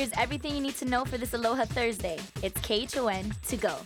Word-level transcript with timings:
Here's 0.00 0.12
everything 0.16 0.54
you 0.54 0.62
need 0.62 0.76
to 0.76 0.86
know 0.86 1.04
for 1.04 1.18
this 1.18 1.34
Aloha 1.34 1.66
Thursday. 1.66 2.18
It's 2.42 2.58
KHON 2.62 3.34
to 3.48 3.56
go. 3.58 3.76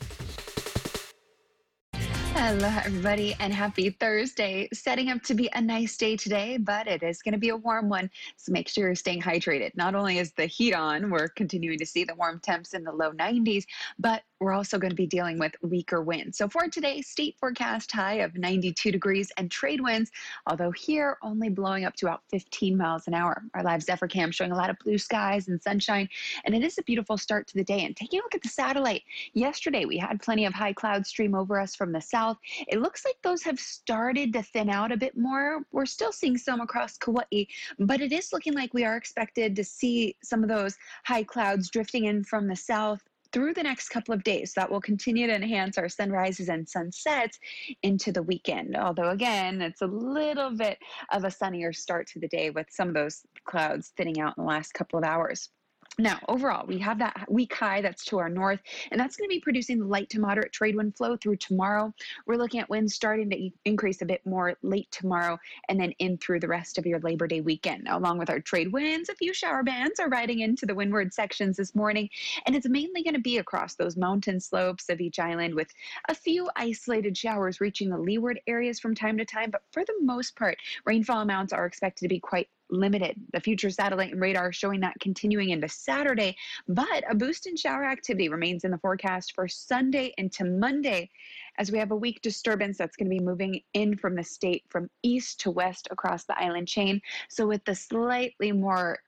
Hello, 2.37 2.69
everybody, 2.85 3.35
and 3.41 3.53
happy 3.53 3.91
Thursday. 3.91 4.69
Setting 4.73 5.11
up 5.11 5.23
to 5.23 5.35
be 5.35 5.51
a 5.55 5.61
nice 5.61 5.97
day 5.97 6.17
today, 6.17 6.57
but 6.57 6.87
it 6.87 7.03
is 7.03 7.21
going 7.21 7.33
to 7.33 7.39
be 7.39 7.49
a 7.49 7.57
warm 7.57 7.89
one. 7.89 8.09
So 8.37 8.53
make 8.53 8.69
sure 8.69 8.87
you're 8.87 8.95
staying 8.95 9.23
hydrated. 9.23 9.73
Not 9.75 9.97
only 9.97 10.19
is 10.19 10.31
the 10.35 10.47
heat 10.47 10.73
on, 10.73 11.11
we're 11.11 11.27
continuing 11.27 11.79
to 11.79 11.87
see 11.87 12.05
the 12.05 12.15
warm 12.15 12.39
temps 12.39 12.75
in 12.75 12.85
the 12.85 12.93
low 12.93 13.11
90s, 13.11 13.65
but 13.99 14.23
we're 14.41 14.53
also 14.53 14.79
going 14.79 14.91
to 14.91 14.97
be 14.97 15.07
dealing 15.07 15.39
with 15.39 15.53
weaker 15.63 16.03
winds. 16.03 16.39
So 16.39 16.49
for 16.49 16.69
today, 16.69 17.01
state 17.01 17.37
forecast 17.39 17.91
high 17.93 18.15
of 18.15 18.37
92 18.37 18.91
degrees 18.91 19.33
and 19.37 19.51
trade 19.51 19.81
winds, 19.81 20.11
although 20.47 20.71
here 20.71 21.17
only 21.23 21.49
blowing 21.49 21.85
up 21.85 21.95
to 21.97 22.07
about 22.07 22.23
15 22.31 22.77
miles 22.77 23.07
an 23.07 23.15
hour. 23.15 23.43
Our 23.55 23.63
live 23.63 23.83
Zephyr 23.83 24.09
cam 24.09 24.31
showing 24.31 24.53
a 24.53 24.57
lot 24.57 24.71
of 24.71 24.79
blue 24.79 24.99
skies 24.99 25.49
and 25.49 25.63
sunshine, 25.63 26.09
and 26.45 26.55
it 26.55 26.63
is 26.63 26.79
a 26.79 26.83
beautiful 26.83 27.17
start 27.17 27.47
to 27.49 27.55
the 27.55 27.65
day. 27.65 27.85
And 27.85 27.97
taking 27.97 28.21
a 28.21 28.23
look 28.23 28.35
at 28.35 28.43
the 28.43 28.49
satellite, 28.49 29.03
yesterday 29.33 29.85
we 29.85 29.99
had 29.99 30.21
plenty 30.21 30.45
of 30.45 30.53
high 30.53 30.73
cloud 30.73 31.07
stream 31.07 31.35
over 31.35 31.59
us 31.61 31.75
from 31.75 31.93
the 31.93 32.01
south. 32.01 32.39
It 32.69 32.81
looks 32.81 33.05
like 33.05 33.17
those 33.23 33.43
have 33.45 33.59
started 33.59 34.33
to 34.33 34.43
thin 34.43 34.69
out 34.69 34.93
a 34.93 34.97
bit 34.97 35.17
more. 35.17 35.63
We're 35.73 35.87
still 35.87 36.13
seeing 36.13 36.37
some 36.37 36.61
across 36.61 36.99
Kauai, 36.99 37.45
but 37.79 38.01
it 38.01 38.13
is 38.13 38.33
looking 38.33 38.55
like 38.55 38.75
we 38.75 38.85
are 38.85 38.97
expected 38.97 39.57
to 39.57 39.65
see 39.65 40.17
some 40.23 40.43
of 40.43 40.49
those 40.49 40.77
high 41.05 41.23
clouds 41.23 41.71
drifting 41.71 42.05
in 42.07 42.25
from 42.25 42.49
the 42.49 42.57
south 42.57 43.03
through 43.35 43.53
the 43.53 43.63
next 43.63 43.89
couple 43.89 44.15
of 44.15 44.23
days. 44.23 44.55
That 44.55 44.71
will 44.71 44.81
continue 44.81 45.27
to 45.27 45.35
enhance 45.35 45.77
our 45.77 45.89
sunrises 45.89 46.49
and 46.49 46.67
sunsets 46.67 47.39
into 47.83 48.13
the 48.13 48.23
weekend. 48.23 48.77
Although, 48.77 49.11
again, 49.11 49.61
it's 49.61 49.83
a 49.83 49.87
little 49.87 50.57
bit 50.57 50.79
of 51.13 51.25
a 51.25 51.31
sunnier 51.31 51.73
start 51.73 52.07
to 52.13 52.21
the 52.21 52.29
day 52.29 52.51
with 52.51 52.69
some 52.71 52.89
of 52.89 52.95
those 52.95 53.23
clouds 53.45 53.93
thinning 53.97 54.21
out 54.21 54.35
in 54.39 54.45
the 54.45 54.49
last 54.49 54.73
couple 54.73 54.99
of 54.99 55.05
hours. 55.05 55.51
Now, 55.99 56.19
overall, 56.29 56.67
we 56.67 56.79
have 56.79 56.99
that 56.99 57.27
weak 57.29 57.55
high 57.55 57.81
that's 57.81 58.05
to 58.07 58.19
our 58.19 58.29
north, 58.29 58.61
and 58.91 59.01
that's 59.01 59.17
going 59.17 59.29
to 59.29 59.35
be 59.35 59.41
producing 59.41 59.79
the 59.79 59.87
light 59.87 60.11
to 60.11 60.21
moderate 60.21 60.53
trade 60.53 60.75
wind 60.75 60.97
flow 60.97 61.17
through 61.17 61.37
tomorrow. 61.37 61.95
We're 62.27 62.37
looking 62.37 62.59
at 62.59 62.69
winds 62.69 62.95
starting 62.95 63.31
to 63.31 63.51
increase 63.65 64.03
a 64.03 64.07
bit 64.07 64.21
more 64.27 64.57
late 64.63 64.91
tomorrow 64.91 65.39
and 65.69 65.79
then 65.79 65.93
in 66.01 66.19
through 66.19 66.41
the 66.41 66.49
rest 66.49 66.79
of 66.79 66.87
your 66.87 66.99
Labor 66.99 67.29
Day 67.29 67.43
weekend. 67.43 67.87
Along 67.89 68.19
with 68.19 68.29
our 68.29 68.41
trade 68.41 68.73
winds, 68.73 69.09
a 69.09 69.15
few 69.15 69.33
shower 69.33 69.63
bands 69.63 70.01
are 70.01 70.09
riding 70.09 70.41
into 70.41 70.67
the 70.67 70.75
windward 70.75 71.15
sections 71.15 71.57
this 71.57 71.77
morning, 71.77 72.11
and 72.47 72.57
it's 72.57 72.69
mainly 72.69 73.05
going 73.05 73.15
to 73.15 73.21
be 73.21 73.39
across 73.39 73.77
those 73.77 73.97
mountain 73.97 74.41
slopes 74.41 74.89
of 74.89 75.01
each 75.01 75.21
island 75.21 75.55
with 75.55 75.73
a 76.09 76.15
few 76.15 76.51
isolated 76.57 77.17
showers 77.17 77.61
reaching 77.61 77.89
the 77.89 77.99
leeward 77.99 78.41
areas 78.49 78.81
from 78.81 78.97
time 78.97 79.17
to 79.19 79.25
time. 79.25 79.51
But 79.51 79.63
for 79.71 79.85
the 79.85 79.95
most 80.01 80.35
part, 80.35 80.59
rainfall 80.85 81.21
amounts 81.21 81.53
are 81.53 81.67
expected 81.67 82.03
to 82.05 82.09
be 82.09 82.19
quite 82.19 82.49
limited. 82.71 83.17
The 83.33 83.41
future 83.41 83.71
satellite 83.71 84.13
and 84.13 84.21
radar 84.21 84.53
showing 84.53 84.81
that 84.81 84.99
continuing 85.01 85.51
into 85.51 85.69
Saturday, 85.69 86.37
but 86.69 87.05
a 87.11 87.15
boost 87.15 87.47
in 87.47 87.57
shower 87.57 87.85
activity 87.85 88.29
remains 88.29 88.65
in 88.65 88.71
the 88.71 88.79
forecast 88.79 89.33
for 89.35 89.49
Sunday 89.49 90.13
into 90.19 90.45
Monday 90.45 91.11
as 91.59 91.71
we 91.71 91.79
have 91.79 91.93
a 91.93 91.97
weak 91.97 92.21
disturbance 92.23 92.79
that's 92.79 92.97
going 92.97 93.09
to 93.09 93.17
be 93.17 93.25
moving 93.25 93.61
in 93.75 93.97
from 93.97 94.15
the 94.15 94.25
state 94.25 94.65
from 94.69 94.91
east 95.03 95.41
to 95.41 95.51
west 95.51 95.89
across 95.91 96.25
the 96.25 96.39
island 96.39 96.69
chain. 96.69 97.01
So, 97.29 97.47
with 97.47 97.65
the 97.65 97.75
slightly 97.75 98.53
more 98.53 98.99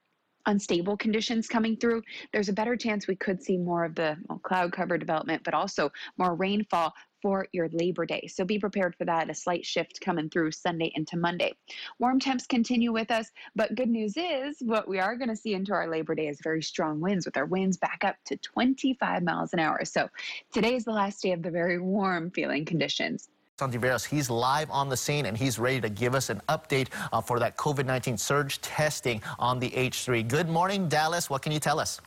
unstable 0.47 0.95
conditions 0.97 1.47
coming 1.47 1.77
through, 1.77 2.01
there's 2.31 2.49
a 2.49 2.53
better 2.53 2.75
chance 2.75 3.05
we 3.05 3.15
could 3.15 3.43
see 3.43 3.57
more 3.57 3.83
of 3.83 3.95
the 3.95 4.17
well, 4.29 4.39
cloud 4.39 4.71
cover 4.71 4.97
development, 4.97 5.43
but 5.43 5.53
also 5.53 5.91
more 6.17 6.35
rainfall 6.35 6.93
for 7.27 7.45
your 7.51 7.67
Labor 7.73 8.05
Day. 8.05 8.25
So 8.27 8.45
be 8.45 8.57
prepared 8.57 8.95
for 8.95 9.03
that. 9.03 9.29
A 9.29 9.33
slight 9.33 9.65
shift 9.65 9.99
coming 9.99 10.29
through 10.29 10.51
Sunday 10.51 10.93
into 10.95 11.17
Monday. 11.17 11.55
Warm 11.99 12.21
temps 12.21 12.47
continue 12.47 12.93
with 12.93 13.11
us, 13.11 13.31
but 13.53 13.75
good 13.75 13.89
news 13.89 14.13
is 14.15 14.55
what 14.61 14.87
we 14.87 14.97
are 14.97 15.17
going 15.17 15.27
to 15.27 15.35
see 15.35 15.53
into 15.53 15.73
our 15.73 15.89
Labor 15.89 16.15
Day 16.15 16.29
is 16.29 16.39
very 16.41 16.63
strong 16.63 17.01
winds, 17.01 17.25
with 17.25 17.35
our 17.35 17.45
winds 17.45 17.75
back 17.75 18.05
up 18.05 18.15
to 18.27 18.37
25 18.37 19.23
miles 19.23 19.51
an 19.51 19.59
hour. 19.59 19.83
So 19.83 20.07
today 20.53 20.75
is 20.75 20.85
the 20.85 20.93
last 20.93 21.21
day 21.21 21.33
of 21.33 21.43
the 21.43 21.51
very 21.51 21.79
warm 21.79 22.31
feeling 22.31 22.63
conditions. 22.63 23.27
Santiveros, 23.59 24.05
he's 24.05 24.29
live 24.29 24.71
on 24.71 24.87
the 24.87 24.95
scene 24.95 25.25
and 25.25 25.37
he's 25.37 25.59
ready 25.59 25.81
to 25.81 25.89
give 25.89 26.15
us 26.15 26.29
an 26.29 26.41
update 26.47 26.87
uh, 27.11 27.19
for 27.19 27.39
that 27.39 27.57
COVID-19 27.57 28.17
surge 28.17 28.61
testing 28.61 29.21
on 29.37 29.59
the 29.59 29.69
H3. 29.71 30.25
Good 30.25 30.47
morning, 30.47 30.87
Dallas. 30.87 31.29
What 31.29 31.41
can 31.41 31.51
you 31.51 31.59
tell 31.59 31.81
us? 31.81 31.99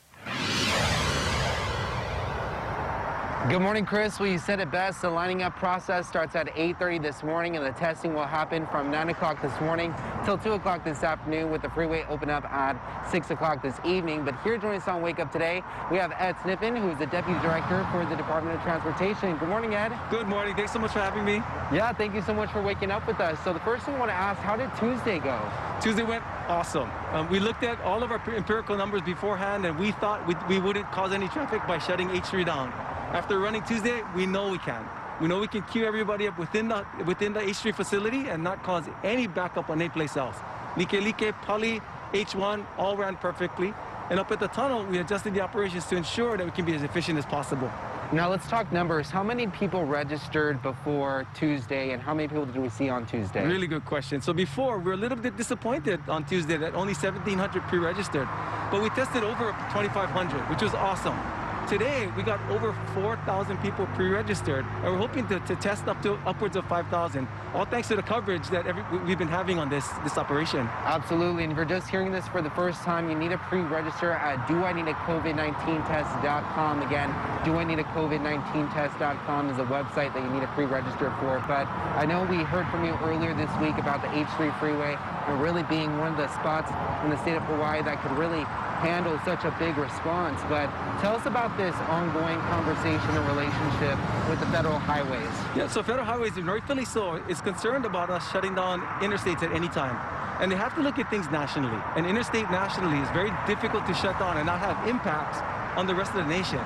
Good 3.48 3.62
morning, 3.62 3.86
Chris. 3.86 4.20
Well, 4.20 4.28
you 4.28 4.38
said 4.38 4.60
it 4.60 4.70
best. 4.70 5.00
The 5.00 5.08
lining 5.08 5.42
up 5.42 5.56
process 5.56 6.06
starts 6.06 6.36
at 6.36 6.54
8.30 6.54 7.00
this 7.00 7.22
morning, 7.22 7.56
and 7.56 7.64
the 7.64 7.72
testing 7.72 8.12
will 8.12 8.26
happen 8.26 8.66
from 8.66 8.90
9 8.90 9.08
o'clock 9.08 9.40
this 9.40 9.58
morning 9.62 9.94
till 10.26 10.36
2 10.36 10.52
o'clock 10.52 10.84
this 10.84 11.02
afternoon, 11.02 11.50
with 11.50 11.62
the 11.62 11.70
freeway 11.70 12.04
open 12.10 12.28
up 12.28 12.44
at 12.44 12.76
6 13.10 13.30
o'clock 13.30 13.62
this 13.62 13.80
evening. 13.82 14.26
But 14.26 14.34
here 14.44 14.58
joining 14.58 14.82
us 14.82 14.88
on 14.88 15.00
Wake 15.00 15.18
Up 15.20 15.32
Today, 15.32 15.62
we 15.90 15.96
have 15.96 16.12
Ed 16.18 16.36
Sniffen, 16.36 16.78
who's 16.78 16.98
the 16.98 17.06
Deputy 17.06 17.40
Director 17.40 17.84
for 17.90 18.04
the 18.04 18.14
Department 18.14 18.58
of 18.58 18.62
Transportation. 18.62 19.38
Good 19.38 19.48
morning, 19.48 19.74
Ed. 19.74 19.98
Good 20.10 20.28
morning. 20.28 20.54
Thanks 20.54 20.74
so 20.74 20.78
much 20.78 20.92
for 20.92 21.00
having 21.00 21.24
me. 21.24 21.36
Yeah, 21.72 21.94
thank 21.94 22.14
you 22.14 22.20
so 22.20 22.34
much 22.34 22.52
for 22.52 22.60
waking 22.60 22.90
up 22.90 23.06
with 23.06 23.20
us. 23.20 23.42
So 23.42 23.54
the 23.54 23.60
first 23.60 23.86
thing 23.86 23.94
I 23.94 23.98
want 23.98 24.10
to 24.10 24.16
ask, 24.16 24.38
how 24.42 24.56
did 24.56 24.70
Tuesday 24.76 25.18
go? 25.18 25.40
Tuesday 25.80 26.02
went 26.02 26.22
awesome. 26.46 26.90
Um, 27.12 27.26
we 27.30 27.40
looked 27.40 27.62
at 27.62 27.80
all 27.80 28.02
of 28.02 28.10
our 28.10 28.20
empirical 28.36 28.76
numbers 28.76 29.00
beforehand, 29.00 29.64
and 29.64 29.78
we 29.78 29.92
thought 29.92 30.26
we, 30.28 30.34
we 30.46 30.60
wouldn't 30.60 30.92
cause 30.92 31.12
any 31.12 31.28
traffic 31.28 31.66
by 31.66 31.78
shutting 31.78 32.10
H3 32.10 32.44
down. 32.44 32.89
After 33.12 33.40
running 33.40 33.64
Tuesday, 33.64 34.04
we 34.14 34.24
know 34.24 34.50
we 34.50 34.58
can. 34.58 34.88
We 35.20 35.26
know 35.26 35.40
we 35.40 35.48
can 35.48 35.62
queue 35.62 35.84
everybody 35.84 36.28
up 36.28 36.38
within 36.38 36.68
the 36.68 36.86
within 37.04 37.32
the 37.32 37.40
H3 37.40 37.74
facility 37.74 38.28
and 38.28 38.44
not 38.44 38.62
cause 38.62 38.84
any 39.02 39.26
backup 39.26 39.68
on 39.68 39.80
any 39.80 39.90
place 39.90 40.16
else. 40.16 40.36
Like 40.76 40.92
Like, 40.92 41.34
Pali, 41.42 41.82
H1 42.12 42.64
all 42.78 42.96
ran 42.96 43.16
perfectly. 43.16 43.74
And 44.10 44.20
up 44.20 44.30
at 44.30 44.38
the 44.38 44.46
tunnel, 44.46 44.84
we 44.84 44.98
adjusted 44.98 45.34
the 45.34 45.40
operations 45.40 45.86
to 45.86 45.96
ensure 45.96 46.36
that 46.36 46.44
we 46.44 46.52
can 46.52 46.64
be 46.64 46.74
as 46.74 46.84
efficient 46.84 47.18
as 47.18 47.26
possible. 47.26 47.70
Now 48.12 48.28
let's 48.28 48.46
talk 48.48 48.72
numbers. 48.72 49.10
How 49.10 49.24
many 49.24 49.48
people 49.48 49.84
registered 49.84 50.62
before 50.62 51.26
Tuesday 51.34 51.90
and 51.90 52.00
how 52.00 52.14
many 52.14 52.28
people 52.28 52.46
did 52.46 52.56
we 52.56 52.68
see 52.68 52.88
on 52.88 53.06
Tuesday? 53.06 53.44
Really 53.44 53.66
good 53.66 53.84
question. 53.84 54.20
So 54.20 54.32
before, 54.32 54.78
we 54.78 54.84
were 54.84 54.92
a 54.92 54.96
little 54.96 55.18
bit 55.18 55.36
disappointed 55.36 56.00
on 56.08 56.24
Tuesday 56.24 56.56
that 56.58 56.74
only 56.74 56.94
1,700 56.94 57.62
pre-registered. 57.64 58.28
But 58.70 58.82
we 58.82 58.88
tested 58.90 59.24
over 59.24 59.50
2,500, 59.72 60.48
which 60.48 60.62
was 60.62 60.74
awesome. 60.74 61.39
Today, 61.68 62.08
we 62.16 62.22
got 62.22 62.40
over 62.50 62.72
4,000 62.94 63.58
people 63.58 63.86
pre-registered, 63.94 64.64
and 64.82 64.84
we're 64.84 64.98
hoping 64.98 65.26
to, 65.28 65.38
to 65.40 65.54
test 65.56 65.86
up 65.86 66.02
to 66.02 66.14
upwards 66.26 66.56
of 66.56 66.66
5,000, 66.66 67.28
all 67.54 67.64
thanks 67.64 67.88
to 67.88 67.96
the 67.96 68.02
coverage 68.02 68.48
that 68.48 68.66
every, 68.66 68.82
we've 69.00 69.18
been 69.18 69.28
having 69.28 69.58
on 69.58 69.68
this, 69.68 69.86
this 70.02 70.16
operation. 70.18 70.68
Absolutely, 70.84 71.44
and 71.44 71.52
if 71.52 71.56
you're 71.56 71.64
just 71.64 71.88
hearing 71.88 72.10
this 72.10 72.26
for 72.28 72.42
the 72.42 72.50
first 72.50 72.82
time, 72.82 73.08
you 73.08 73.16
need 73.16 73.30
to 73.30 73.38
pre-register 73.38 74.10
at 74.12 74.48
doineedacovid19test.com. 74.48 76.82
Again, 76.82 77.10
doineedacovid19test.com 77.44 79.50
is 79.50 79.58
a 79.58 79.64
website 79.64 80.12
that 80.14 80.24
you 80.24 80.30
need 80.30 80.40
to 80.40 80.48
pre-register 80.48 81.14
for. 81.20 81.38
But 81.46 81.68
I 81.94 82.04
know 82.04 82.24
we 82.24 82.38
heard 82.38 82.66
from 82.68 82.84
you 82.84 82.98
earlier 83.04 83.32
this 83.34 83.50
week 83.60 83.78
about 83.78 84.02
the 84.02 84.08
H3 84.08 84.58
freeway 84.58 84.96
and 85.30 85.40
really 85.40 85.62
being 85.64 85.96
one 85.98 86.10
of 86.12 86.16
the 86.16 86.28
spots 86.34 86.70
in 87.04 87.10
the 87.10 87.16
state 87.22 87.36
of 87.36 87.42
Hawaii 87.44 87.82
that 87.82 88.02
could 88.02 88.12
really 88.18 88.42
handle 88.82 89.18
such 89.24 89.44
a 89.44 89.54
big 89.58 89.76
response. 89.78 90.40
But 90.48 90.66
tell 91.00 91.14
us 91.14 91.24
about 91.26 91.56
this 91.56 91.74
ongoing 91.86 92.38
conversation 92.50 93.10
and 93.14 93.24
relationship 93.28 93.96
with 94.28 94.40
the 94.40 94.46
federal 94.46 94.78
highways. 94.78 95.30
Yeah, 95.54 95.68
so 95.68 95.82
federal 95.82 96.04
highways, 96.04 96.34
rightfully 96.40 96.84
so, 96.84 97.14
is 97.28 97.40
concerned 97.40 97.84
about 97.84 98.10
us 98.10 98.28
shutting 98.32 98.54
down 98.54 98.80
interstates 99.00 99.42
at 99.42 99.52
any 99.52 99.68
time. 99.68 99.96
And 100.40 100.50
they 100.50 100.56
have 100.56 100.74
to 100.74 100.80
look 100.80 100.98
at 100.98 101.10
things 101.10 101.30
nationally. 101.30 101.80
And 101.96 102.06
interstate 102.06 102.50
nationally 102.50 102.98
is 102.98 103.10
very 103.10 103.30
difficult 103.46 103.86
to 103.86 103.94
shut 103.94 104.18
down 104.18 104.38
and 104.38 104.46
not 104.46 104.58
have 104.58 104.88
impacts 104.88 105.38
on 105.78 105.86
the 105.86 105.94
rest 105.94 106.10
of 106.14 106.24
the 106.24 106.30
nation. 106.30 106.58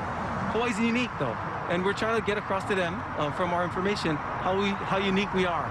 Hawaii's 0.55 0.79
unique 0.79 1.11
though. 1.19 1.37
And 1.69 1.85
we're 1.85 1.95
trying 1.95 2.21
to 2.21 2.25
get 2.25 2.39
across 2.39 2.65
to 2.69 2.75
them 2.75 3.03
uh, 3.19 3.33
from 3.33 3.53
our 3.53 3.65
information 3.65 4.17
how, 4.17 4.57
we, 4.61 4.69
how 4.69 4.99
unique 4.99 5.33
we 5.35 5.45
are 5.45 5.67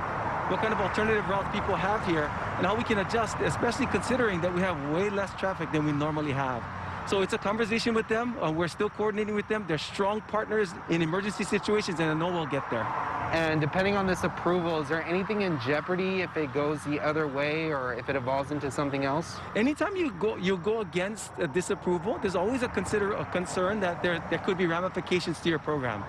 what 0.50 0.62
kind 0.62 0.74
of 0.74 0.82
alternative 0.82 1.28
routes 1.30 1.48
people 1.56 1.76
have 1.76 2.06
here, 2.06 2.30
and 2.64 2.72
how 2.72 2.78
we 2.78 2.84
can 2.86 3.00
adjust, 3.00 3.36
especially 3.42 3.88
considering 3.88 4.40
that 4.40 4.54
we 4.54 4.62
have 4.62 4.78
way 4.92 5.10
less 5.10 5.34
traffic 5.38 5.70
than 5.74 5.86
we 5.86 5.92
normally 5.92 6.32
have. 6.32 6.64
So 7.10 7.22
it's 7.22 7.34
a 7.34 7.38
conversation 7.38 7.94
with 7.94 8.08
them. 8.08 8.42
Uh, 8.42 8.54
we're 8.54 8.70
still 8.70 8.90
coordinating 8.90 9.36
with 9.36 9.50
them. 9.50 9.66
They're 9.68 9.78
strong 9.78 10.22
partners 10.22 10.70
in 10.90 11.02
emergency 11.02 11.44
situations, 11.44 12.00
and 12.00 12.10
I 12.10 12.14
know 12.14 12.32
we'll 12.32 12.46
get 12.46 12.64
there. 12.72 12.86
And 13.34 13.60
depending 13.60 13.98
on 13.98 14.08
this 14.08 14.24
approval, 14.24 14.80
is 14.80 14.88
there 14.88 15.04
anything 15.04 15.42
in 15.42 15.60
jeopardy 15.60 16.22
if 16.22 16.38
it 16.38 16.54
goes 16.54 16.82
the 16.86 17.02
other 17.02 17.28
way 17.28 17.74
or 17.74 17.96
if 17.96 18.08
it 18.08 18.16
evolves 18.16 18.52
into 18.52 18.72
something 18.72 19.04
else? 19.04 19.36
Anytime 19.58 19.98
you 19.98 20.12
go 20.12 20.38
you 20.38 20.56
go 20.56 20.80
against 20.80 21.32
a 21.40 21.48
disapproval, 21.48 22.18
there's 22.20 22.38
always 22.38 22.64
a 22.64 22.70
consider 22.70 23.12
a 23.14 23.26
concern 23.26 23.82
that 23.82 24.02
there 24.02 24.24
there 24.30 24.40
could 24.40 24.58
be 24.58 24.68
ramifications 24.68 25.40
to 25.42 25.50
your 25.50 25.60
program 25.60 26.02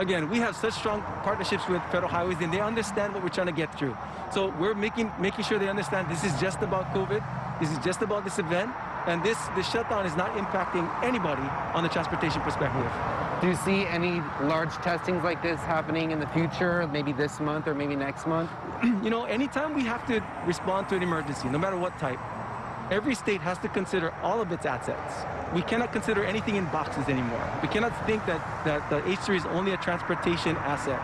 again, 0.00 0.30
we 0.30 0.38
have 0.38 0.56
such 0.56 0.72
strong 0.72 1.02
partnerships 1.22 1.68
with 1.68 1.82
federal 1.92 2.10
highways 2.10 2.38
and 2.40 2.52
they 2.52 2.60
understand 2.60 3.12
what 3.12 3.22
we're 3.22 3.28
trying 3.28 3.46
to 3.46 3.52
get 3.52 3.72
through. 3.78 3.96
So 4.32 4.48
we're 4.58 4.74
making, 4.74 5.12
making 5.20 5.44
sure 5.44 5.58
they 5.58 5.68
understand 5.68 6.10
this 6.10 6.24
is 6.24 6.38
just 6.40 6.62
about 6.62 6.92
COVID, 6.94 7.22
this 7.60 7.70
is 7.70 7.78
just 7.78 8.00
about 8.00 8.24
this 8.24 8.38
event, 8.38 8.70
and 9.06 9.22
this, 9.22 9.38
this 9.54 9.70
shutdown 9.70 10.06
is 10.06 10.16
not 10.16 10.34
impacting 10.36 10.88
anybody 11.04 11.42
on 11.74 11.82
the 11.82 11.88
transportation 11.88 12.40
perspective. 12.40 12.90
Do 13.40 13.48
you 13.48 13.56
see 13.56 13.86
any 13.86 14.20
large 14.42 14.72
testings 14.76 15.22
like 15.22 15.42
this 15.42 15.60
happening 15.60 16.10
in 16.10 16.20
the 16.20 16.26
future, 16.28 16.86
maybe 16.88 17.12
this 17.12 17.40
month 17.40 17.66
or 17.66 17.74
maybe 17.74 17.96
next 17.96 18.26
month? 18.26 18.50
you 18.82 19.10
know, 19.10 19.24
anytime 19.24 19.74
we 19.74 19.84
have 19.84 20.06
to 20.06 20.22
respond 20.46 20.88
to 20.90 20.96
an 20.96 21.02
emergency, 21.02 21.48
no 21.48 21.58
matter 21.58 21.76
what 21.76 21.98
type, 21.98 22.18
every 22.90 23.14
state 23.14 23.40
has 23.40 23.58
to 23.58 23.68
consider 23.68 24.12
all 24.22 24.40
of 24.40 24.50
its 24.52 24.66
assets. 24.66 25.14
We 25.54 25.62
cannot 25.62 25.92
consider 25.92 26.24
anything 26.24 26.56
in 26.56 26.64
boxes 26.66 27.08
anymore. 27.08 27.42
We 27.62 27.68
cannot 27.68 27.94
think 28.06 28.24
that, 28.26 28.40
that 28.64 28.88
the 28.90 29.00
H3 29.02 29.36
is 29.36 29.46
only 29.46 29.72
a 29.72 29.76
transportation 29.76 30.56
asset. 30.56 31.00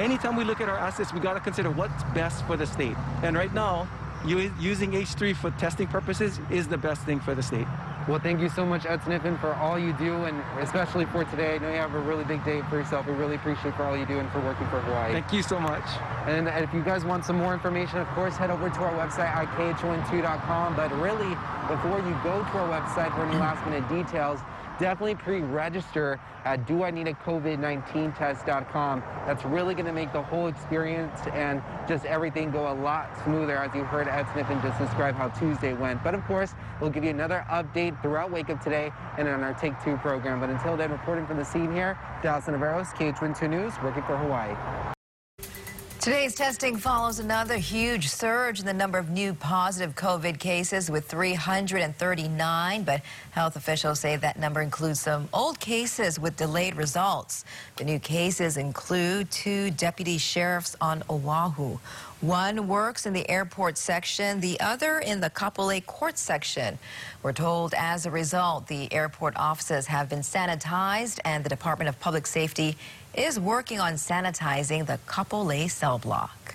Anytime 0.00 0.36
we 0.36 0.44
look 0.44 0.60
at 0.60 0.68
our 0.68 0.78
assets, 0.78 1.12
we 1.12 1.20
got 1.20 1.34
to 1.34 1.40
consider 1.40 1.70
what's 1.70 2.04
best 2.14 2.44
for 2.46 2.56
the 2.56 2.66
state. 2.66 2.96
And 3.22 3.36
right 3.36 3.52
now, 3.52 3.88
using 4.24 4.92
H3 4.92 5.36
for 5.36 5.50
testing 5.52 5.86
purposes 5.88 6.40
is 6.50 6.68
the 6.68 6.78
best 6.78 7.02
thing 7.02 7.20
for 7.20 7.34
the 7.34 7.42
state. 7.42 7.66
Well, 8.08 8.18
thank 8.18 8.40
you 8.40 8.48
so 8.48 8.64
much, 8.64 8.86
Ed 8.86 9.02
Sniffen, 9.02 9.38
for 9.38 9.52
all 9.52 9.78
you 9.78 9.92
do, 9.92 10.24
and 10.24 10.42
especially 10.60 11.04
for 11.04 11.24
today. 11.24 11.56
I 11.56 11.58
know 11.58 11.68
you 11.68 11.76
have 11.76 11.94
a 11.94 12.00
really 12.00 12.24
big 12.24 12.42
day 12.42 12.62
for 12.70 12.78
yourself. 12.78 13.06
We 13.06 13.12
really 13.12 13.34
appreciate 13.34 13.76
for 13.76 13.82
all 13.82 13.94
you 13.94 14.06
do 14.06 14.18
and 14.18 14.32
for 14.32 14.40
working 14.40 14.66
for 14.68 14.80
Hawaii. 14.80 15.12
Thank 15.12 15.30
you 15.30 15.42
so 15.42 15.60
much. 15.60 15.84
And 16.24 16.48
if 16.48 16.72
you 16.72 16.80
guys 16.82 17.04
want 17.04 17.26
some 17.26 17.36
more 17.36 17.52
information, 17.52 17.98
of 17.98 18.08
course, 18.08 18.34
head 18.34 18.50
over 18.50 18.70
to 18.70 18.80
our 18.80 18.94
website 18.94 19.28
at 19.28 19.46
khon2.com. 19.48 20.74
But 20.74 20.90
really, 21.02 21.36
before 21.68 21.98
you 21.98 22.16
go 22.24 22.40
to 22.40 22.52
our 22.56 22.80
website 22.80 23.14
for 23.14 23.26
any 23.26 23.36
last-minute 23.36 23.86
details, 23.90 24.40
definitely 24.78 25.16
pre-register 25.16 26.20
at 26.44 26.66
doineedacovid19test.com. 26.66 29.02
That's 29.26 29.44
really 29.44 29.74
going 29.74 29.86
to 29.86 29.92
make 29.92 30.12
the 30.12 30.22
whole 30.22 30.46
experience 30.48 31.20
and 31.32 31.62
just 31.86 32.04
everything 32.04 32.50
go 32.50 32.72
a 32.72 32.74
lot 32.74 33.10
smoother 33.24 33.56
as 33.56 33.72
you 33.74 33.84
heard 33.84 34.08
Ed 34.08 34.24
Sniffen 34.26 34.62
just 34.62 34.78
describe 34.78 35.14
how 35.14 35.28
Tuesday 35.28 35.74
went. 35.74 36.02
But 36.02 36.14
of 36.14 36.24
course, 36.24 36.54
we'll 36.80 36.90
give 36.90 37.04
you 37.04 37.10
another 37.10 37.44
update 37.50 38.00
throughout 38.02 38.30
Wake 38.30 38.48
Up 38.50 38.62
Today 38.62 38.90
and 39.18 39.28
on 39.28 39.42
our 39.42 39.52
Take 39.54 39.74
Two 39.84 39.96
program. 39.98 40.40
But 40.40 40.50
until 40.50 40.76
then, 40.76 40.90
reporting 40.90 41.26
from 41.26 41.36
the 41.36 41.44
scene 41.44 41.72
here, 41.72 41.98
Dallas 42.22 42.46
Navarros, 42.46 42.94
KHON2 42.94 43.50
News, 43.50 43.74
working 43.82 44.02
for 44.04 44.16
Hawaii. 44.16 44.54
Today's 46.08 46.34
testing 46.34 46.78
follows 46.78 47.18
another 47.18 47.58
huge 47.58 48.08
surge 48.08 48.60
in 48.60 48.64
the 48.64 48.72
number 48.72 48.96
of 48.96 49.10
new 49.10 49.34
positive 49.34 49.94
COVID 49.94 50.38
cases 50.38 50.90
with 50.90 51.04
339, 51.04 52.82
but 52.82 53.02
health 53.32 53.56
officials 53.56 54.00
say 54.00 54.16
that 54.16 54.38
number 54.38 54.62
includes 54.62 55.00
some 55.00 55.28
old 55.34 55.60
cases 55.60 56.18
with 56.18 56.34
delayed 56.34 56.76
results. 56.76 57.44
The 57.76 57.84
new 57.84 57.98
cases 57.98 58.56
include 58.56 59.30
two 59.30 59.70
deputy 59.72 60.16
sheriffs 60.16 60.76
on 60.80 61.02
Oahu. 61.10 61.76
One 62.22 62.66
works 62.68 63.04
in 63.04 63.12
the 63.12 63.28
airport 63.30 63.76
section, 63.76 64.40
the 64.40 64.58
other 64.60 65.00
in 65.00 65.20
the 65.20 65.30
Kapolei 65.30 65.84
court 65.84 66.16
section. 66.16 66.78
We're 67.22 67.34
told 67.34 67.74
as 67.74 68.06
a 68.06 68.10
result, 68.10 68.66
the 68.66 68.90
airport 68.92 69.36
offices 69.36 69.86
have 69.86 70.08
been 70.08 70.20
sanitized 70.20 71.20
and 71.26 71.44
the 71.44 71.50
Department 71.50 71.90
of 71.90 72.00
Public 72.00 72.26
Safety 72.26 72.78
is 73.18 73.38
working 73.38 73.80
on 73.80 73.94
sanitizing 73.94 74.86
the 74.86 74.98
Kapolei 75.06 75.68
cell 75.68 75.98
block. 75.98 76.54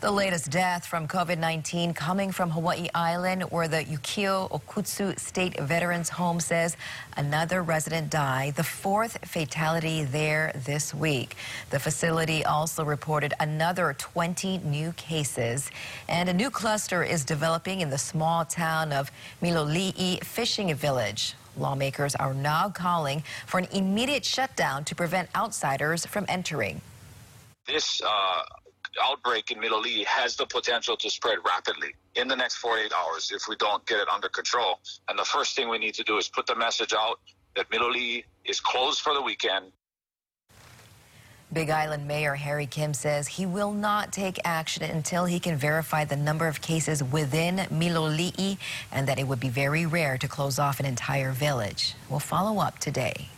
The 0.00 0.10
latest 0.10 0.50
death 0.50 0.86
from 0.86 1.08
COVID-19 1.08 1.94
coming 1.94 2.30
from 2.30 2.50
Hawaii 2.50 2.88
Island, 2.94 3.42
where 3.50 3.68
the 3.68 3.84
Yukio 3.84 4.48
Okutsu 4.50 5.18
State 5.18 5.60
Veterans 5.60 6.08
Home 6.08 6.40
says 6.40 6.76
another 7.18 7.62
resident 7.62 8.08
died, 8.08 8.54
the 8.54 8.64
fourth 8.64 9.18
fatality 9.28 10.04
there 10.04 10.52
this 10.64 10.94
week. 10.94 11.36
The 11.68 11.80
facility 11.80 12.44
also 12.44 12.82
reported 12.82 13.34
another 13.40 13.94
20 13.98 14.58
new 14.58 14.92
cases, 14.92 15.70
and 16.08 16.28
a 16.30 16.32
new 16.32 16.48
cluster 16.48 17.02
is 17.02 17.24
developing 17.24 17.80
in 17.80 17.90
the 17.90 17.98
small 17.98 18.46
town 18.46 18.92
of 18.92 19.10
Miloli'i 19.42 20.24
Fishing 20.24 20.72
Village. 20.74 21.34
Lawmakers 21.56 22.14
are 22.14 22.34
now 22.34 22.68
calling 22.68 23.22
for 23.46 23.58
an 23.58 23.68
immediate 23.72 24.24
shutdown 24.24 24.84
to 24.84 24.94
prevent 24.94 25.28
outsiders 25.34 26.06
from 26.06 26.24
entering. 26.28 26.80
This 27.66 28.00
uh, 28.02 28.42
outbreak 29.02 29.50
in 29.50 29.58
Miloli'i 29.58 30.04
has 30.06 30.36
the 30.36 30.46
potential 30.46 30.96
to 30.96 31.10
spread 31.10 31.38
rapidly 31.46 31.94
in 32.16 32.28
the 32.28 32.36
next 32.36 32.56
48 32.56 32.92
hours 32.92 33.30
if 33.34 33.42
we 33.48 33.56
don't 33.56 33.84
get 33.86 34.00
it 34.00 34.08
under 34.08 34.28
control. 34.28 34.80
And 35.08 35.18
the 35.18 35.24
first 35.24 35.54
thing 35.54 35.68
we 35.68 35.78
need 35.78 35.94
to 35.94 36.04
do 36.04 36.18
is 36.18 36.28
put 36.28 36.46
the 36.46 36.56
message 36.56 36.92
out 36.92 37.20
that 37.56 37.70
Miloli'i 37.70 38.24
is 38.44 38.60
closed 38.60 39.00
for 39.00 39.14
the 39.14 39.22
weekend. 39.22 39.72
Big 41.52 41.68
Island 41.68 42.06
Mayor 42.06 42.36
Harry 42.36 42.66
Kim 42.66 42.94
says 42.94 43.26
he 43.26 43.44
will 43.44 43.72
not 43.72 44.12
take 44.12 44.38
action 44.44 44.84
until 44.84 45.24
he 45.24 45.40
can 45.40 45.56
verify 45.56 46.04
the 46.04 46.14
number 46.14 46.46
of 46.46 46.60
cases 46.60 47.02
within 47.02 47.56
Miloli'i 47.72 48.56
and 48.92 49.08
that 49.08 49.18
it 49.18 49.26
would 49.26 49.40
be 49.40 49.48
very 49.48 49.84
rare 49.84 50.16
to 50.18 50.28
close 50.28 50.60
off 50.60 50.78
an 50.78 50.86
entire 50.86 51.32
village. 51.32 51.94
We'll 52.08 52.20
follow 52.20 52.60
up 52.60 52.78
today. 52.78 53.30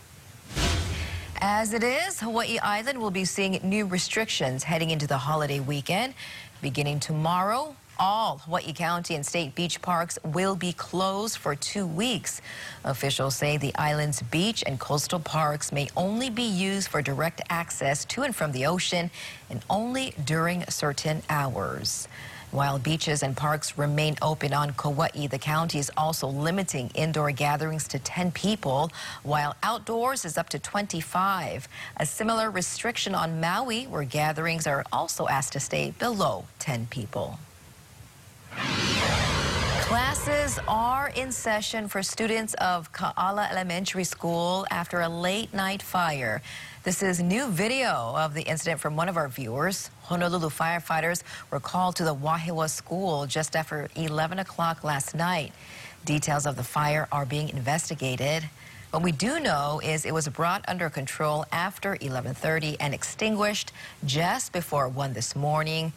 As 1.45 1.73
it 1.73 1.83
is, 1.83 2.21
Hawaii 2.21 2.57
Island 2.59 2.97
will 2.97 3.11
be 3.11 3.25
seeing 3.25 3.59
new 3.63 3.85
restrictions 3.85 4.63
heading 4.63 4.91
into 4.91 5.07
the 5.07 5.17
holiday 5.17 5.59
weekend. 5.59 6.13
Beginning 6.61 7.01
tomorrow, 7.01 7.75
all 7.99 8.37
Hawaii 8.37 8.71
County 8.71 9.15
and 9.15 9.25
state 9.25 9.53
beach 9.53 9.81
parks 9.81 10.17
will 10.23 10.55
be 10.55 10.71
closed 10.71 11.35
for 11.35 11.53
two 11.53 11.85
weeks. 11.85 12.39
Officials 12.85 13.35
say 13.35 13.57
the 13.57 13.75
island's 13.75 14.21
beach 14.21 14.63
and 14.65 14.79
coastal 14.79 15.19
parks 15.19 15.73
may 15.73 15.89
only 15.97 16.29
be 16.29 16.43
used 16.43 16.87
for 16.87 17.01
direct 17.01 17.41
access 17.49 18.05
to 18.05 18.21
and 18.21 18.33
from 18.33 18.53
the 18.53 18.65
ocean 18.65 19.11
and 19.49 19.65
only 19.69 20.13
during 20.23 20.63
certain 20.69 21.23
hours. 21.29 22.07
While 22.53 22.77
beaches 22.77 23.23
and 23.23 23.35
parks 23.35 23.79
remain 23.79 24.15
open 24.21 24.53
on 24.53 24.73
Kauai, 24.73 25.25
the 25.25 25.39
county 25.39 25.79
is 25.79 25.89
also 25.97 26.27
limiting 26.27 26.91
indoor 26.93 27.31
gatherings 27.31 27.87
to 27.87 27.97
10 27.97 28.31
people, 28.31 28.91
while 29.23 29.55
outdoors 29.63 30.23
is 30.23 30.37
up 30.37 30.49
to 30.49 30.59
25. 30.59 31.67
A 31.97 32.05
similar 32.05 32.51
restriction 32.51 33.15
on 33.15 33.41
Maui, 33.41 33.85
where 33.85 34.03
gatherings 34.03 34.67
are 34.67 34.85
also 34.93 35.27
asked 35.27 35.53
to 35.53 35.59
stay 35.59 35.95
below 35.97 36.45
10 36.59 36.85
people. 36.91 37.39
Classes 39.93 40.59
are 40.67 41.09
in 41.09 41.31
session 41.31 41.87
for 41.87 42.01
students 42.01 42.55
of 42.55 42.91
Ka'ala 42.93 43.47
Elementary 43.51 44.03
School 44.03 44.65
after 44.71 45.01
a 45.01 45.07
late 45.07 45.53
night 45.53 45.83
fire. 45.83 46.41
This 46.81 47.03
is 47.03 47.19
new 47.19 47.47
video 47.49 47.91
of 48.17 48.33
the 48.33 48.41
incident 48.41 48.79
from 48.79 48.95
one 48.95 49.07
of 49.07 49.17
our 49.17 49.29
viewers. 49.29 49.91
Honolulu 50.05 50.49
firefighters 50.49 51.21
were 51.51 51.59
called 51.59 51.95
to 51.97 52.03
the 52.05 52.15
Wahiawa 52.15 52.71
school 52.71 53.27
just 53.27 53.55
after 53.55 53.87
11 53.95 54.39
o'clock 54.39 54.83
last 54.83 55.13
night. 55.13 55.53
Details 56.05 56.47
of 56.47 56.55
the 56.55 56.63
fire 56.63 57.07
are 57.11 57.27
being 57.27 57.49
investigated. 57.49 58.49
What 58.89 59.03
we 59.03 59.11
do 59.11 59.39
know 59.39 59.79
is 59.83 60.07
it 60.07 60.13
was 60.15 60.27
brought 60.27 60.65
under 60.67 60.89
control 60.89 61.45
after 61.51 61.97
11:30 61.97 62.77
and 62.79 62.95
extinguished 62.95 63.71
just 64.03 64.53
before 64.53 64.87
1 64.87 65.13
this 65.13 65.35
morning. 65.35 65.93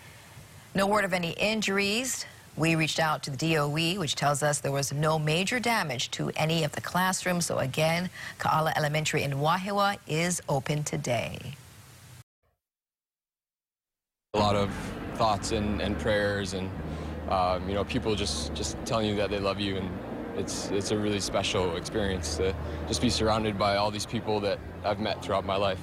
No 0.75 0.87
word 0.87 1.07
of 1.07 1.15
any 1.15 1.31
injuries. 1.31 2.27
We 2.57 2.75
reached 2.75 2.99
out 2.99 3.23
to 3.25 3.31
the 3.31 3.37
DOE, 3.37 4.01
which 4.01 4.15
tells 4.15 4.43
us 4.43 4.61
there 4.61 4.73
was 4.73 4.93
no 4.93 5.19
major 5.19 5.61
damage 5.61 6.11
to 6.13 6.31
any 6.37 6.65
of 6.65 6.73
the 6.73 6.81
classrooms. 6.81 7.47
So 7.47 7.59
again, 7.59 8.09
Ka'ala 8.39 8.73
Elementary 8.77 9.23
in 9.25 9.33
Wahiawa 9.33 9.99
is 10.07 10.41
open 10.49 10.83
today. 10.83 11.39
A 14.33 14.39
lot 14.39 14.57
of 14.57 14.71
thoughts 15.15 15.53
and, 15.53 15.83
and 15.83 15.99
prayers 15.99 16.55
and, 16.55 16.71
um, 17.29 17.69
you 17.69 17.75
know, 17.75 17.85
people 17.85 18.15
just, 18.15 18.55
just 18.55 18.77
telling 18.87 19.07
you 19.07 19.17
that 19.17 19.31
they 19.31 19.39
love 19.39 19.61
you. 19.61 19.77
And 19.77 19.91
it's, 20.37 20.71
it's 20.71 20.93
a 20.93 20.99
really 20.99 21.21
special 21.21 21.77
experience 21.77 22.37
to 22.37 22.55
just 22.89 23.03
be 23.03 23.11
surrounded 23.11 23.59
by 23.59 23.77
all 23.77 23.91
these 23.91 24.07
people 24.07 24.41
that 24.41 24.59
I've 24.83 24.99
met 24.99 25.23
throughout 25.23 25.45
my 25.45 25.57
life. 25.57 25.81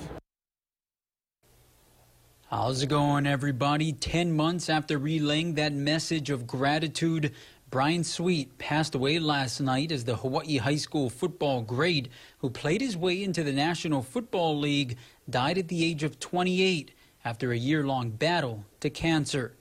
How's 2.56 2.84
it 2.84 2.88
going, 2.88 3.26
everybody? 3.26 3.94
10 3.94 4.32
months 4.32 4.70
after 4.70 5.00
relaying 5.00 5.56
that 5.56 5.74
message 5.74 6.30
of 6.30 6.46
gratitude, 6.46 7.34
Brian 7.72 8.04
Sweet 8.04 8.60
passed 8.60 8.94
away 8.94 9.18
last 9.18 9.60
night 9.60 9.92
as 9.92 10.06
the 10.06 10.18
Hawaii 10.18 10.58
High 10.58 10.76
School 10.76 11.10
football 11.10 11.64
great 11.64 12.10
who 12.38 12.52
played 12.52 12.82
his 12.82 12.96
way 12.96 13.24
into 13.24 13.44
the 13.44 13.52
National 13.52 14.04
Football 14.04 14.60
League 14.60 14.98
died 15.28 15.58
at 15.58 15.68
the 15.68 15.84
age 15.84 16.04
of 16.04 16.20
28 16.20 16.92
after 17.26 17.52
a 17.52 17.58
year 17.58 17.88
long 17.88 18.12
battle 18.12 18.66
to 18.82 18.92
cancer. 18.92 19.56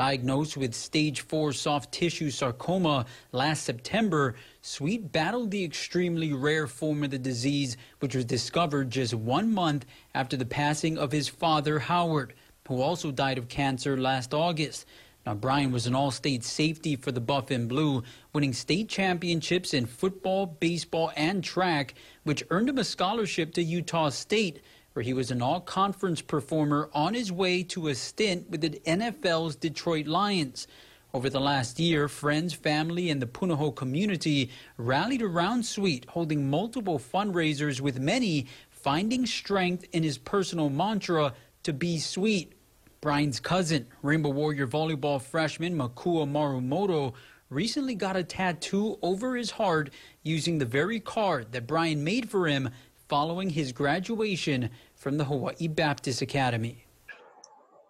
Diagnosed 0.00 0.56
with 0.56 0.74
stage 0.74 1.20
4 1.20 1.52
soft 1.52 1.92
tissue 1.92 2.30
sarcoma 2.30 3.04
last 3.32 3.64
September, 3.64 4.34
Sweet 4.62 5.12
battled 5.12 5.50
the 5.50 5.62
extremely 5.62 6.32
rare 6.32 6.66
form 6.66 7.04
of 7.04 7.10
the 7.10 7.18
disease, 7.18 7.76
which 7.98 8.14
was 8.14 8.24
discovered 8.24 8.88
just 8.88 9.12
one 9.12 9.52
month 9.52 9.84
after 10.14 10.38
the 10.38 10.46
passing 10.46 10.96
of 10.96 11.12
his 11.12 11.28
father, 11.28 11.80
Howard, 11.80 12.32
who 12.66 12.80
also 12.80 13.12
died 13.12 13.36
of 13.36 13.48
cancer 13.48 13.98
last 13.98 14.32
August. 14.32 14.86
Now, 15.26 15.34
Brian 15.34 15.70
was 15.70 15.86
an 15.86 15.94
all 15.94 16.10
state 16.10 16.44
safety 16.44 16.96
for 16.96 17.12
the 17.12 17.20
Buff 17.20 17.50
and 17.50 17.68
Blue, 17.68 18.02
winning 18.32 18.54
state 18.54 18.88
championships 18.88 19.74
in 19.74 19.84
football, 19.84 20.46
baseball, 20.46 21.12
and 21.14 21.44
track, 21.44 21.92
which 22.24 22.42
earned 22.48 22.70
him 22.70 22.78
a 22.78 22.84
scholarship 22.84 23.52
to 23.52 23.62
Utah 23.62 24.08
State 24.08 24.62
where 24.92 25.02
he 25.02 25.12
was 25.12 25.30
an 25.30 25.40
all 25.40 25.60
conference 25.60 26.20
performer 26.20 26.90
on 26.92 27.14
his 27.14 27.30
way 27.30 27.62
to 27.62 27.88
a 27.88 27.94
stint 27.94 28.50
with 28.50 28.60
the 28.60 28.80
NFL's 28.86 29.56
Detroit 29.56 30.06
Lions. 30.06 30.66
Over 31.12 31.28
the 31.28 31.40
last 31.40 31.80
year, 31.80 32.08
friends, 32.08 32.54
family, 32.54 33.10
and 33.10 33.20
the 33.20 33.26
Punahou 33.26 33.74
community 33.74 34.50
rallied 34.76 35.22
around 35.22 35.64
Sweet, 35.64 36.06
holding 36.08 36.48
multiple 36.48 36.98
fundraisers, 36.98 37.80
with 37.80 37.98
many 37.98 38.46
finding 38.70 39.26
strength 39.26 39.84
in 39.92 40.02
his 40.02 40.18
personal 40.18 40.70
mantra 40.70 41.34
to 41.64 41.72
be 41.72 41.98
sweet. 41.98 42.52
Brian's 43.00 43.40
cousin, 43.40 43.86
Rainbow 44.02 44.30
Warrior 44.30 44.66
volleyball 44.66 45.20
freshman 45.20 45.76
Makua 45.76 46.26
Marumoto, 46.26 47.14
recently 47.48 47.94
got 47.94 48.16
a 48.16 48.22
tattoo 48.22 48.98
over 49.02 49.36
his 49.36 49.50
heart 49.50 49.90
using 50.22 50.58
the 50.58 50.64
very 50.64 51.00
card 51.00 51.52
that 51.52 51.66
Brian 51.66 52.04
made 52.04 52.30
for 52.30 52.46
him 52.46 52.70
following 53.10 53.50
his 53.50 53.72
graduation 53.72 54.70
from 54.94 55.18
the 55.18 55.24
Hawaii 55.24 55.66
Baptist 55.66 56.22
Academy. 56.22 56.84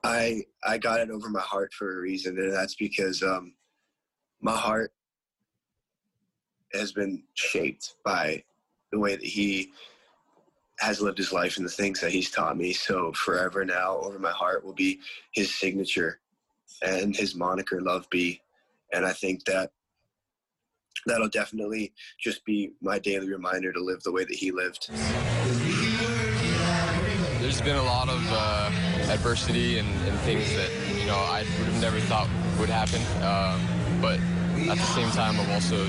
I 0.02 0.44
I 0.64 0.78
got 0.78 1.00
it 1.00 1.10
over 1.10 1.28
my 1.28 1.42
heart 1.42 1.74
for 1.74 1.98
a 1.98 2.00
reason, 2.00 2.38
and 2.38 2.50
that's 2.50 2.74
because 2.74 3.22
um, 3.22 3.52
my 4.40 4.56
heart 4.56 4.92
has 6.72 6.92
been 6.92 7.22
shaped 7.34 7.96
by 8.02 8.42
the 8.92 8.98
way 8.98 9.14
that 9.14 9.22
he 9.22 9.72
has 10.78 11.02
lived 11.02 11.18
his 11.18 11.34
life 11.34 11.58
and 11.58 11.66
the 11.66 11.70
things 11.70 12.00
that 12.00 12.12
he's 12.12 12.30
taught 12.30 12.56
me. 12.56 12.72
So 12.72 13.12
forever 13.12 13.62
now, 13.62 13.98
over 13.98 14.18
my 14.18 14.30
heart 14.30 14.64
will 14.64 14.72
be 14.72 15.00
his 15.32 15.54
signature 15.54 16.18
and 16.80 17.14
his 17.14 17.34
moniker, 17.34 17.82
Love 17.82 18.08
B. 18.10 18.40
And 18.94 19.04
I 19.04 19.12
think 19.12 19.44
that 19.44 19.70
that'll 21.06 21.28
definitely 21.28 21.92
just 22.18 22.44
be 22.44 22.72
my 22.80 22.98
daily 22.98 23.28
reminder 23.28 23.72
to 23.72 23.80
live 23.80 24.02
the 24.02 24.12
way 24.12 24.24
that 24.24 24.34
he 24.34 24.50
lived. 24.50 24.90
There's 27.40 27.60
been 27.60 27.76
a 27.76 27.82
lot 27.82 28.08
of 28.08 28.22
uh, 28.30 28.70
adversity 29.10 29.78
and, 29.78 29.88
and, 29.88 30.18
things 30.20 30.54
that 30.54 30.70
you 30.98 31.06
know 31.06 31.16
I 31.16 31.38
would 31.58 31.68
have 31.68 31.80
never 31.80 31.98
thought 32.00 32.28
would 32.58 32.68
happen. 32.68 33.00
Um, 33.24 33.60
but 34.00 34.20
at 34.68 34.76
the 34.76 34.92
same 34.94 35.10
time, 35.10 35.40
I've 35.40 35.50
also 35.50 35.86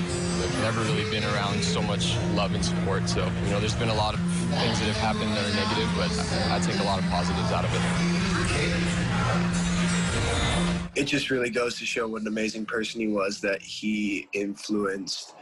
never 0.62 0.80
really 0.82 1.08
been 1.10 1.24
around 1.24 1.62
so 1.62 1.82
much 1.82 2.16
love 2.34 2.54
and 2.54 2.64
support. 2.64 3.08
So 3.08 3.30
you 3.44 3.50
know, 3.50 3.60
there's 3.60 3.74
been 3.74 3.90
a 3.90 3.94
lot 3.94 4.14
of 4.14 4.20
things 4.60 4.80
that 4.80 4.88
have 4.88 4.96
happened 4.96 5.30
that 5.36 5.44
are 5.44 5.54
negative, 5.54 5.88
but 5.94 6.10
I, 6.50 6.56
I 6.56 6.60
take 6.60 6.80
a 6.80 6.84
lot 6.84 6.98
of 6.98 7.04
positives 7.10 7.52
out 7.52 7.64
of 7.64 7.70
it. 7.74 9.71
It 10.94 11.04
just 11.04 11.30
really 11.30 11.50
goes 11.50 11.78
to 11.78 11.86
show 11.86 12.06
what 12.06 12.22
an 12.22 12.28
amazing 12.28 12.66
person 12.66 13.00
he 13.00 13.08
was 13.08 13.40
that 13.40 13.62
he 13.62 14.28
influenced 14.34 15.34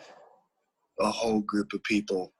a 1.01 1.11
whole 1.11 1.41
group 1.41 1.73
of 1.73 1.83
people 1.83 2.33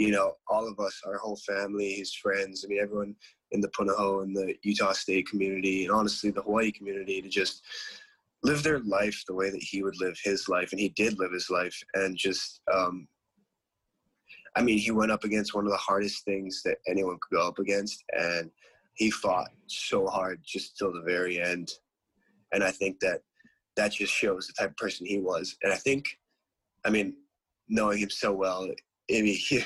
you 0.00 0.10
know, 0.10 0.32
all 0.48 0.66
of 0.66 0.80
us, 0.80 1.02
our 1.06 1.18
whole 1.18 1.36
family, 1.36 1.92
his 1.92 2.14
friends, 2.14 2.64
I 2.64 2.68
mean, 2.68 2.80
everyone 2.80 3.14
in 3.50 3.60
the 3.60 3.68
Punahou 3.68 4.22
and 4.22 4.34
the 4.34 4.54
Utah 4.62 4.92
State 4.92 5.28
community, 5.28 5.84
and 5.84 5.92
honestly, 5.92 6.30
the 6.30 6.40
Hawaii 6.40 6.72
community, 6.72 7.20
to 7.20 7.28
just 7.28 7.62
live 8.42 8.62
their 8.62 8.78
life 8.80 9.22
the 9.28 9.34
way 9.34 9.50
that 9.50 9.62
he 9.62 9.82
would 9.82 10.00
live 10.00 10.18
his 10.24 10.48
life. 10.48 10.72
And 10.72 10.80
he 10.80 10.88
did 10.90 11.18
live 11.18 11.32
his 11.32 11.50
life. 11.50 11.78
And 11.92 12.16
just, 12.16 12.62
um, 12.72 13.08
I 14.56 14.62
mean, 14.62 14.78
he 14.78 14.90
went 14.90 15.12
up 15.12 15.24
against 15.24 15.54
one 15.54 15.66
of 15.66 15.70
the 15.70 15.76
hardest 15.76 16.24
things 16.24 16.62
that 16.64 16.78
anyone 16.88 17.18
could 17.20 17.36
go 17.36 17.46
up 17.46 17.58
against. 17.58 18.02
And 18.18 18.50
he 18.94 19.10
fought 19.10 19.50
so 19.66 20.06
hard 20.06 20.40
just 20.46 20.78
till 20.78 20.94
the 20.94 21.02
very 21.02 21.42
end. 21.42 21.70
And 22.52 22.64
I 22.64 22.70
think 22.70 23.00
that 23.00 23.20
that 23.76 23.92
just 23.92 24.12
shows 24.12 24.46
the 24.46 24.52
type 24.52 24.70
of 24.70 24.76
person 24.76 25.06
he 25.06 25.18
was. 25.18 25.56
And 25.62 25.72
I 25.72 25.76
think, 25.76 26.06
I 26.84 26.90
mean, 26.90 27.14
knowing 27.68 27.98
him 27.98 28.10
so 28.10 28.32
well, 28.32 28.64
I 28.64 29.22
mean, 29.22 29.24
he, 29.36 29.64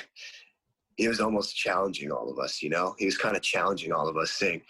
he 0.97 1.07
was 1.07 1.19
almost 1.19 1.55
challenging 1.55 2.11
all 2.11 2.31
of 2.31 2.39
us, 2.39 2.61
you 2.61 2.69
know? 2.69 2.95
He 2.97 3.05
was 3.05 3.17
kind 3.17 3.35
of 3.35 3.41
challenging 3.41 3.91
all 3.91 4.07
of 4.07 4.17
us, 4.17 4.31
saying, 4.31 4.61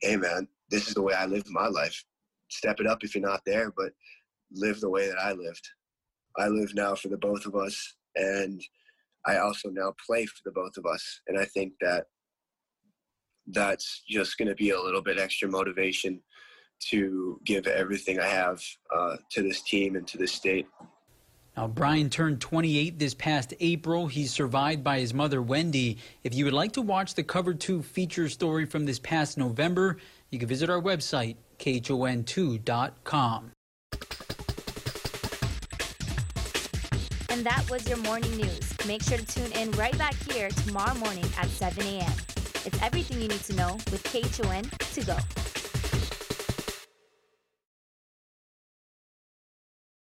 hey, 0.00 0.16
man, 0.16 0.46
this 0.70 0.88
is 0.88 0.94
the 0.94 1.02
way 1.02 1.14
I 1.14 1.26
live 1.26 1.48
my 1.48 1.68
life. 1.68 2.04
Step 2.48 2.80
it 2.80 2.86
up 2.86 3.02
if 3.02 3.14
you're 3.14 3.26
not 3.26 3.40
there, 3.46 3.72
but 3.76 3.92
live 4.52 4.80
the 4.80 4.90
way 4.90 5.08
that 5.08 5.18
I 5.18 5.32
lived. 5.32 5.66
I 6.36 6.48
live 6.48 6.74
now 6.74 6.94
for 6.94 7.08
the 7.08 7.16
both 7.16 7.46
of 7.46 7.54
us, 7.54 7.94
and 8.16 8.60
I 9.26 9.38
also 9.38 9.70
now 9.70 9.94
play 10.04 10.26
for 10.26 10.40
the 10.44 10.50
both 10.50 10.76
of 10.76 10.86
us. 10.86 11.20
And 11.28 11.38
I 11.38 11.44
think 11.44 11.72
that 11.80 12.06
that's 13.46 14.02
just 14.08 14.38
going 14.38 14.48
to 14.48 14.54
be 14.54 14.70
a 14.70 14.80
little 14.80 15.02
bit 15.02 15.18
extra 15.18 15.48
motivation 15.48 16.20
to 16.90 17.40
give 17.44 17.66
everything 17.66 18.18
I 18.20 18.26
have 18.26 18.62
uh, 18.94 19.16
to 19.30 19.42
this 19.42 19.62
team 19.62 19.96
and 19.96 20.06
to 20.08 20.18
this 20.18 20.32
state. 20.32 20.66
Now, 21.56 21.68
Brian 21.68 22.08
turned 22.08 22.40
28 22.40 22.98
this 22.98 23.12
past 23.12 23.52
April. 23.60 24.06
He's 24.06 24.32
survived 24.32 24.82
by 24.82 25.00
his 25.00 25.12
mother, 25.12 25.42
Wendy. 25.42 25.98
If 26.24 26.34
you 26.34 26.46
would 26.46 26.54
like 26.54 26.72
to 26.72 26.82
watch 26.82 27.14
the 27.14 27.22
Cover 27.22 27.52
2 27.52 27.82
feature 27.82 28.30
story 28.30 28.64
from 28.64 28.86
this 28.86 28.98
past 28.98 29.36
November, 29.36 29.98
you 30.30 30.38
can 30.38 30.48
visit 30.48 30.70
our 30.70 30.80
website, 30.80 31.36
khon2.com. 31.58 33.52
And 37.28 37.46
that 37.46 37.70
was 37.70 37.86
your 37.88 37.98
morning 37.98 38.34
news. 38.36 38.86
Make 38.86 39.02
sure 39.02 39.18
to 39.18 39.26
tune 39.26 39.52
in 39.52 39.70
right 39.72 39.96
back 39.98 40.14
here 40.30 40.48
tomorrow 40.48 40.94
morning 40.94 41.24
at 41.36 41.48
7 41.48 41.84
a.m. 41.86 42.12
It's 42.64 42.80
everything 42.82 43.20
you 43.20 43.28
need 43.28 43.42
to 43.42 43.54
know 43.56 43.74
with 43.90 44.02
KHON 44.04 44.62
to 44.94 45.04
go. 45.04 45.16